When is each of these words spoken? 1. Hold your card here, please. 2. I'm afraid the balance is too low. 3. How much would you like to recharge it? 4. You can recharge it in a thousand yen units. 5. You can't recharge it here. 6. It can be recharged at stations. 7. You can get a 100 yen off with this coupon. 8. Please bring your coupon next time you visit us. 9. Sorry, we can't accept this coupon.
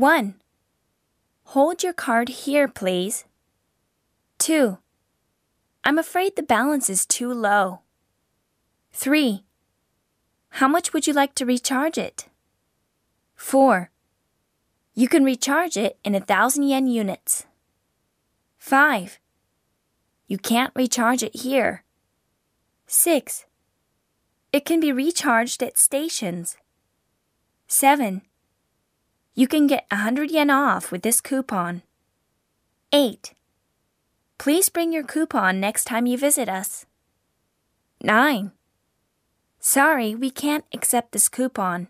1. 0.00 0.34
Hold 1.52 1.82
your 1.82 1.92
card 1.92 2.30
here, 2.30 2.66
please. 2.66 3.26
2. 4.38 4.78
I'm 5.84 5.98
afraid 5.98 6.36
the 6.36 6.42
balance 6.42 6.88
is 6.88 7.04
too 7.04 7.30
low. 7.34 7.80
3. 8.94 9.44
How 10.52 10.68
much 10.68 10.94
would 10.94 11.06
you 11.06 11.12
like 11.12 11.34
to 11.34 11.44
recharge 11.44 11.98
it? 11.98 12.30
4. 13.36 13.90
You 14.94 15.06
can 15.06 15.22
recharge 15.22 15.76
it 15.76 15.98
in 16.02 16.14
a 16.14 16.20
thousand 16.20 16.62
yen 16.62 16.86
units. 16.86 17.44
5. 18.56 19.18
You 20.28 20.38
can't 20.38 20.72
recharge 20.74 21.22
it 21.22 21.36
here. 21.36 21.84
6. 22.86 23.44
It 24.50 24.64
can 24.64 24.80
be 24.80 24.92
recharged 24.92 25.62
at 25.62 25.76
stations. 25.76 26.56
7. 27.66 28.22
You 29.34 29.46
can 29.46 29.66
get 29.66 29.86
a 29.90 29.96
100 29.96 30.30
yen 30.30 30.50
off 30.50 30.90
with 30.90 31.02
this 31.02 31.20
coupon. 31.20 31.82
8. 32.92 33.32
Please 34.38 34.68
bring 34.68 34.92
your 34.92 35.04
coupon 35.04 35.60
next 35.60 35.84
time 35.84 36.06
you 36.06 36.18
visit 36.18 36.48
us. 36.48 36.86
9. 38.02 38.52
Sorry, 39.60 40.14
we 40.14 40.30
can't 40.30 40.64
accept 40.72 41.12
this 41.12 41.28
coupon. 41.28 41.88